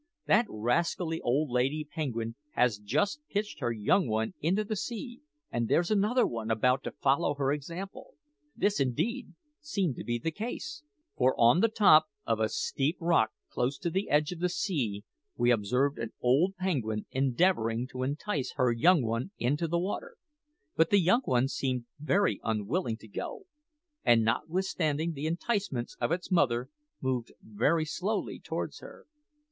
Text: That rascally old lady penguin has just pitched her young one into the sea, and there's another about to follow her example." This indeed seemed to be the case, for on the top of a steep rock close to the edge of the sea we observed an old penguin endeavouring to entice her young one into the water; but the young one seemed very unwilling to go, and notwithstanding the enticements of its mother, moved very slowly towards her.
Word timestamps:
That 0.25 0.47
rascally 0.49 1.21
old 1.21 1.51
lady 1.51 1.83
penguin 1.83 2.33
has 2.53 2.79
just 2.79 3.19
pitched 3.29 3.59
her 3.59 3.71
young 3.71 4.07
one 4.07 4.33
into 4.41 4.63
the 4.63 4.75
sea, 4.75 5.21
and 5.51 5.67
there's 5.67 5.91
another 5.91 6.23
about 6.49 6.81
to 6.85 6.91
follow 6.91 7.35
her 7.35 7.51
example." 7.51 8.15
This 8.55 8.79
indeed 8.79 9.35
seemed 9.59 9.95
to 9.97 10.03
be 10.03 10.17
the 10.17 10.31
case, 10.31 10.81
for 11.15 11.39
on 11.39 11.59
the 11.59 11.67
top 11.67 12.07
of 12.25 12.39
a 12.39 12.49
steep 12.49 12.97
rock 12.99 13.29
close 13.51 13.77
to 13.77 13.91
the 13.91 14.09
edge 14.09 14.31
of 14.31 14.39
the 14.39 14.49
sea 14.49 15.03
we 15.37 15.51
observed 15.51 15.99
an 15.99 16.13
old 16.19 16.55
penguin 16.57 17.05
endeavouring 17.11 17.85
to 17.89 18.01
entice 18.01 18.53
her 18.55 18.71
young 18.71 19.03
one 19.03 19.29
into 19.37 19.67
the 19.67 19.77
water; 19.77 20.15
but 20.75 20.89
the 20.89 20.99
young 20.99 21.21
one 21.25 21.47
seemed 21.47 21.85
very 21.99 22.39
unwilling 22.43 22.97
to 22.97 23.07
go, 23.07 23.43
and 24.03 24.23
notwithstanding 24.23 25.13
the 25.13 25.27
enticements 25.27 25.95
of 26.01 26.11
its 26.11 26.31
mother, 26.31 26.69
moved 27.01 27.33
very 27.43 27.85
slowly 27.85 28.39
towards 28.39 28.79
her. 28.79 29.05